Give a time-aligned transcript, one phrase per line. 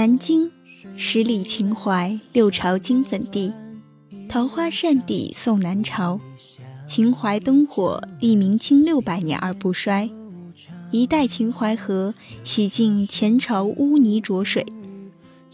[0.00, 0.50] 南京，
[0.96, 3.52] 十里秦淮，六朝金粉地，
[4.30, 6.18] 桃花扇底送南朝。
[6.86, 10.08] 秦淮灯火，历明清六百年而不衰。
[10.90, 14.64] 一代秦淮河，洗净前朝污泥浊水。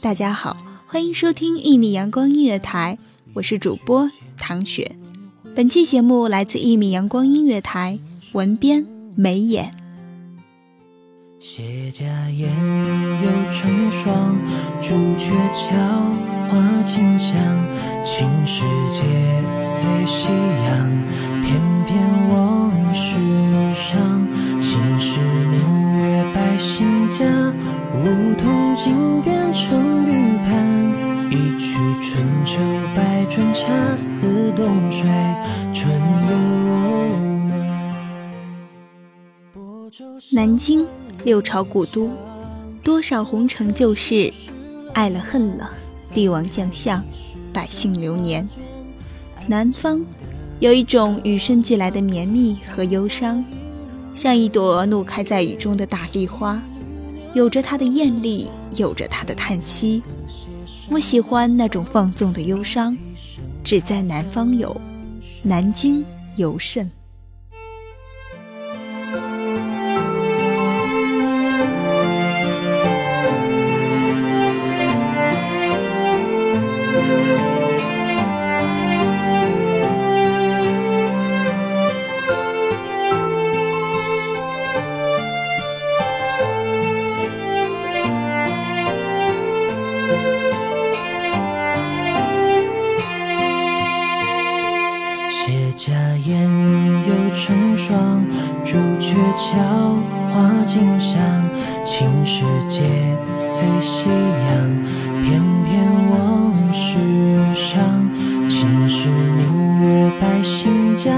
[0.00, 2.96] 大家好，欢迎收听一米阳光音乐台，
[3.34, 4.96] 我是主播唐雪。
[5.56, 7.98] 本期节目来自一米阳光音乐台，
[8.30, 9.74] 文编眉眼。
[11.38, 12.50] 谢家宴
[13.22, 14.38] 又成双，
[14.80, 14.88] 朱
[15.18, 15.76] 雀桥
[16.48, 16.56] 花
[16.86, 17.38] 径香，
[18.04, 18.62] 青石
[18.94, 19.04] 街
[19.60, 20.28] 随夕
[20.64, 20.90] 阳，
[21.42, 21.98] 翩翩
[22.30, 23.14] 往事
[23.74, 24.26] 上，
[24.62, 25.60] 秦时明
[25.98, 27.24] 月百姓家，
[27.94, 32.58] 梧桐竟变成绿盘，一曲春秋
[32.96, 35.06] 百转，恰似冬水
[35.74, 35.92] 春
[36.30, 36.36] 又
[37.46, 37.56] 暖。
[39.54, 40.86] 亳州南京，
[41.26, 42.08] 六朝古都，
[42.84, 44.32] 多少红尘旧事，
[44.94, 45.68] 爱了恨了，
[46.14, 47.04] 帝王将相，
[47.52, 48.48] 百姓流年。
[49.48, 50.06] 南方
[50.60, 53.44] 有一种与生俱来的绵密和忧伤，
[54.14, 56.62] 像一朵怒开在雨中的大丽花，
[57.34, 60.04] 有着它的艳丽，有着它的叹息。
[60.88, 62.96] 我喜欢那种放纵的忧伤，
[63.64, 64.80] 只在南方有，
[65.42, 66.04] 南京
[66.36, 66.88] 尤甚。
[98.66, 99.94] 朱雀桥
[100.28, 101.16] 花径香，
[101.84, 102.82] 青石街
[103.38, 104.84] 随夕阳，
[105.22, 106.98] 翩翩往事
[107.54, 107.80] 上。
[108.48, 111.12] 秦时明月百姓家，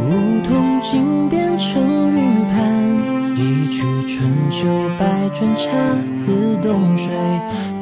[0.00, 2.16] 梧桐竟变成玉
[2.52, 4.66] 盘，一曲春秋
[4.98, 5.68] 百转，恰
[6.06, 7.12] 似冬水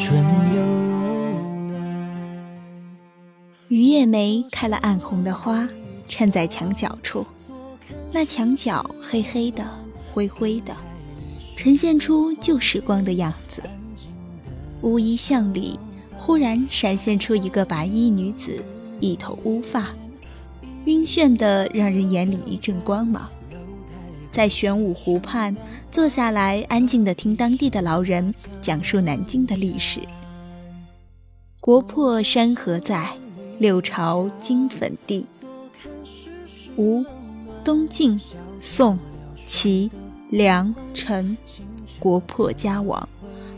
[0.01, 0.19] 春
[0.53, 0.61] 又
[1.69, 1.81] 暖。
[3.69, 5.65] 榆叶梅开了暗红的花，
[6.09, 7.25] 衬在墙角处。
[8.13, 9.65] 那墙角黑黑的、
[10.13, 10.75] 灰灰的，
[11.57, 13.63] 呈现出旧时光的样子。
[14.83, 15.79] 乌衣巷里，
[16.17, 18.63] 忽然闪现出一个白衣女子，
[19.01, 19.89] 一头乌发，
[20.85, 23.29] 晕眩的让人眼里一阵光芒。
[24.31, 25.55] 在玄武湖畔
[25.91, 30.01] 坐下来，安静的听当地的老人讲述南京的历史。
[31.59, 33.11] 国破山河在，
[33.59, 35.27] 六朝金粉地。
[36.77, 37.03] 吴、
[37.67, 38.17] 东晋、
[38.61, 38.97] 宋、
[39.49, 39.91] 齐、
[40.31, 41.37] 梁、陈，
[41.99, 43.09] 国破家亡，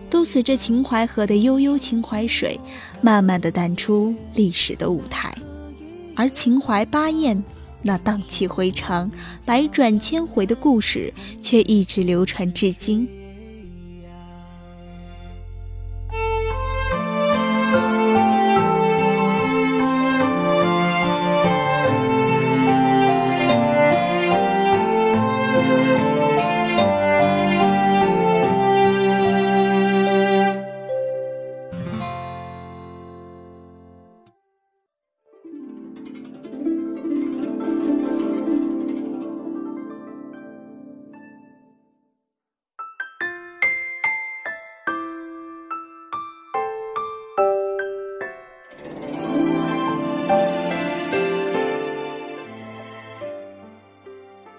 [0.09, 2.59] 都随着秦淮河的悠悠秦淮水，
[3.03, 5.37] 慢慢的淡出历史的舞台。
[6.17, 7.45] 而秦淮八艳
[7.83, 9.11] 那荡气回肠、
[9.45, 11.13] 百转千回的故事，
[11.43, 13.07] 却一直流传至今。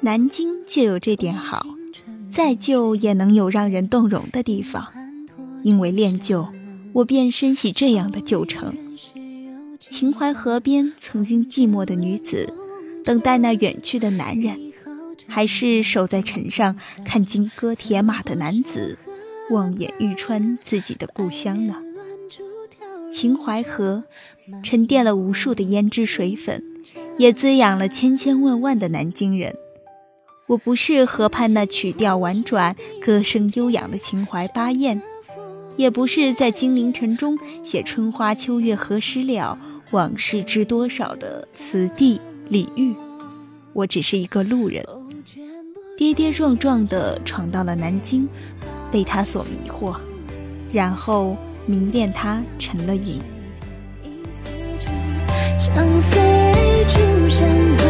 [0.01, 1.65] 南京就有这点好，
[2.29, 4.87] 再旧也能有让人动容的地方。
[5.61, 6.47] 因为恋旧，
[6.93, 8.73] 我便深喜这样的旧城。
[9.77, 12.53] 秦淮河边，曾经寂寞的女子，
[13.03, 14.55] 等待那远去的男人；
[15.27, 18.97] 还是守在城上看金戈铁马的男子，
[19.51, 21.75] 望眼欲穿自己的故乡呢？
[23.11, 24.05] 秦淮河
[24.63, 26.63] 沉淀了无数的胭脂水粉，
[27.17, 29.53] 也滋养了千千万万的南京人。
[30.49, 34.99] 我不是河畔那曲调婉转、歌声悠扬的秦淮八艳。
[35.77, 39.55] 也不是在金陵城中写“春花秋月何时了，
[39.91, 42.19] 往事知多少”的词帝
[42.49, 42.95] 李煜，
[43.73, 44.83] 我只是一个路人，
[45.95, 48.27] 跌跌撞撞地闯到了南京，
[48.91, 49.95] 被他所迷惑，
[50.73, 51.37] 然后
[51.67, 53.21] 迷恋他成了瘾。
[57.29, 57.88] 秦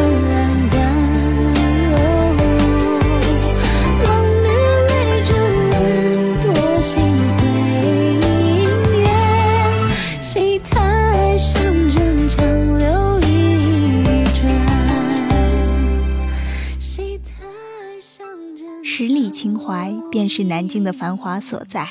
[20.40, 21.90] 是南京的繁华所在。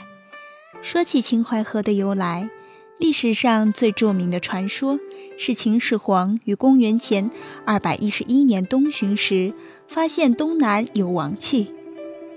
[0.81, 2.49] 说起秦淮河的由来，
[2.97, 4.99] 历史上最著名的传说
[5.37, 7.31] 是秦始皇于公元前
[7.67, 9.53] 二百一十一年东巡时，
[9.87, 11.75] 发现东南有王气，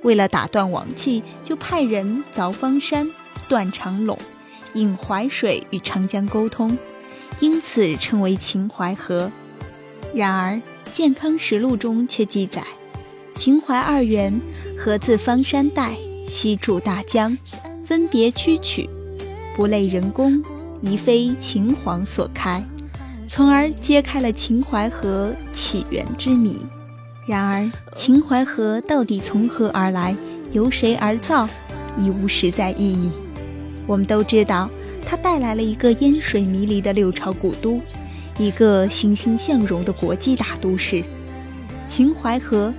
[0.03, 3.09] 为了打断王气，就派人凿方山、
[3.47, 4.17] 断长垄，
[4.73, 6.77] 引淮水与长江沟通，
[7.39, 9.31] 因此称为秦淮河。
[10.13, 10.55] 然而，
[10.91, 12.65] 《健康实录》中却记载。
[13.43, 14.39] 秦淮二源，
[14.77, 15.97] 河自方山带，
[16.27, 17.35] 西注大江，
[17.83, 18.87] 分别曲曲，
[19.55, 20.39] 不类人工，
[20.79, 22.63] 宜非秦皇所开，
[23.27, 26.63] 从而揭开了秦淮河起源之谜。
[27.27, 30.15] 然而，秦淮河到底从何而来，
[30.51, 31.49] 由谁而造，
[31.97, 33.11] 已无实在意义。
[33.87, 34.69] 我们都知道，
[35.03, 37.81] 它带来了一个烟水迷离的六朝古都，
[38.37, 41.03] 一个欣欣向荣的国际大都市——
[41.89, 42.71] 秦淮河。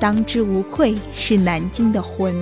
[0.00, 2.34] 当之无愧是南京的魂。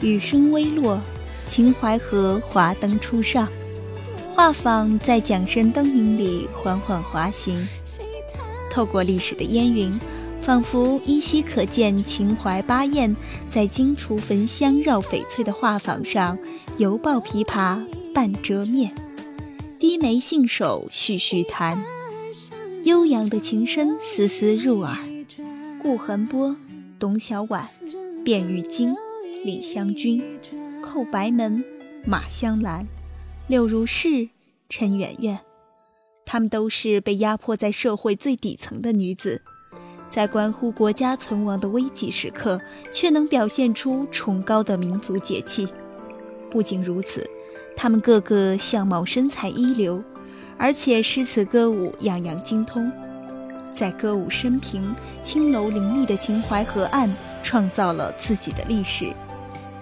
[0.00, 1.00] 雨声微落，
[1.46, 3.48] 秦淮河华灯初上，
[4.34, 7.66] 画舫在桨声灯影里缓缓滑行。
[8.70, 9.90] 透过历史的烟云，
[10.42, 13.16] 仿佛依稀可见秦淮八艳
[13.48, 16.38] 在荆楚焚香绕翡翠的画舫上，
[16.76, 18.94] 犹抱琵琶半遮面，
[19.78, 21.82] 低眉信手续续弹，
[22.84, 24.98] 悠扬的琴声丝丝入耳。
[25.82, 26.54] 顾恒波、
[26.98, 27.62] 董小宛、
[28.24, 28.94] 卞玉京。
[29.44, 30.22] 李香君、
[30.82, 31.62] 寇白门、
[32.04, 32.86] 马香兰、
[33.46, 34.28] 柳如是、
[34.68, 35.38] 陈圆圆，
[36.24, 39.42] 她们都是被压迫在社会最底层的女子，
[40.10, 42.60] 在关乎国家存亡的危急时刻，
[42.92, 45.68] 却能表现出崇高的民族节气。
[46.50, 47.28] 不仅如此，
[47.76, 50.02] 她们个个相貌身材一流，
[50.58, 52.90] 而且诗词歌舞样样精通，
[53.72, 57.08] 在歌舞升平、青楼林立的秦淮河岸，
[57.44, 59.12] 创造了自己的历史。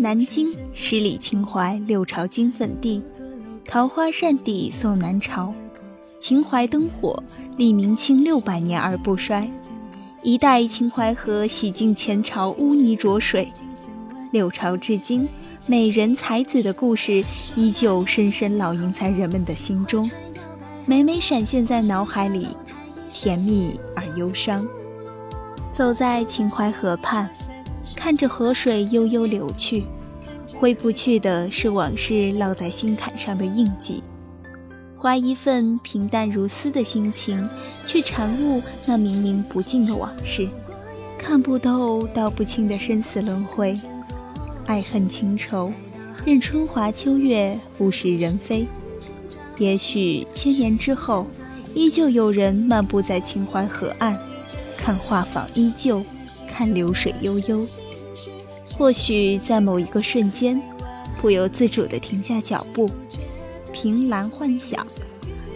[0.00, 3.02] 南京十里秦淮六朝金粉地，
[3.66, 5.52] 桃花扇底送南朝。
[6.20, 7.20] 秦淮灯火，
[7.56, 9.50] 历明清六百年而不衰。
[10.22, 13.52] 一代秦淮河洗尽前朝污泥浊水，
[14.30, 15.28] 六朝至今，
[15.66, 17.24] 美人才子的故事
[17.56, 20.08] 依旧深深烙印在人们的心中，
[20.86, 22.46] 每每闪现在脑海里，
[23.10, 24.64] 甜蜜而忧伤。
[25.72, 27.28] 走在秦淮河畔。
[28.08, 29.84] 看着河水悠悠流去，
[30.56, 34.02] 挥不去的是往事烙在心坎上的印记。
[34.96, 37.46] 花一份平淡如丝的心情，
[37.84, 40.48] 去缠悟那明明不尽的往事，
[41.18, 43.78] 看不透道不清的生死轮回，
[44.64, 45.70] 爱恨情仇，
[46.24, 48.66] 任春华秋月，物是人非。
[49.58, 51.26] 也许千年之后，
[51.74, 54.18] 依旧有人漫步在秦淮河岸，
[54.78, 56.02] 看画舫依旧，
[56.50, 57.66] 看流水悠悠。
[58.78, 60.62] 或许在某一个瞬间，
[61.20, 62.88] 不由自主地停下脚步。
[63.72, 64.86] 凭栏幻想，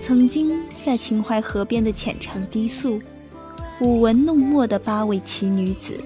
[0.00, 3.00] 曾经在秦淮河边的浅唱低诉，
[3.80, 6.00] 舞文弄墨的八位奇女子，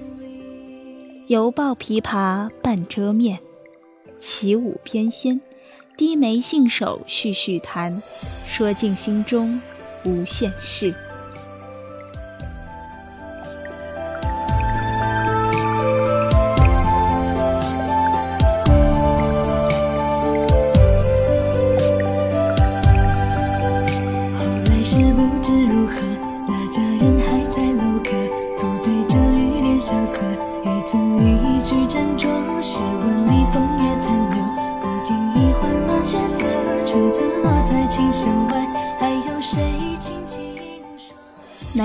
[1.25, 3.39] 犹抱琵琶半遮面，
[4.19, 5.39] 起舞翩跹，
[5.97, 7.99] 低眉信手续续弹，
[8.47, 9.59] 说尽心中
[10.05, 10.93] 无限事。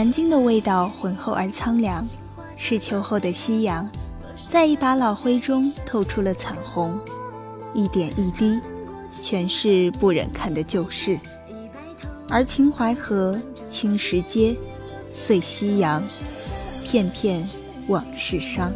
[0.03, 2.05] 南京的味道浑厚而苍凉，
[2.57, 3.89] 是秋后的夕阳，
[4.49, 6.99] 在一把老灰中透出了彩虹，
[7.73, 8.59] 一点一滴，
[9.21, 11.17] 全是不忍看的旧事。
[12.29, 13.39] 而秦淮河、
[13.71, 14.57] 青石街、
[15.13, 16.03] 碎夕阳，
[16.83, 17.49] 片片
[17.87, 18.73] 往事伤。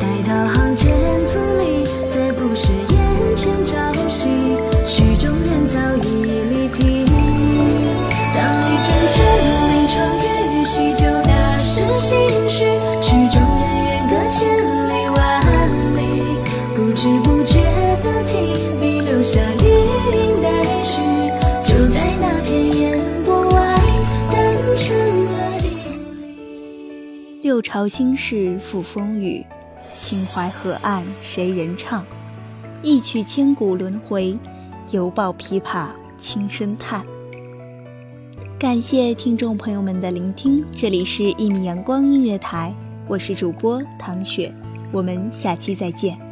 [0.00, 0.92] 待到行间
[1.28, 4.28] 字里，再不是眼前朝夕。
[4.84, 5.78] 曲中人早
[27.72, 27.78] 理。
[27.78, 29.44] 六朝心事付风雨，
[29.96, 32.04] 秦淮河岸谁人唱？
[32.82, 34.38] 一曲千古轮回。
[34.90, 35.86] 犹抱琵琶，
[36.20, 37.02] 轻声叹。
[38.58, 42.74] 感谢听众朋友们的聆听，这里是《一米阳光音乐台》，
[43.08, 44.52] 我是主播唐雪，
[44.92, 46.31] 我们下期再见。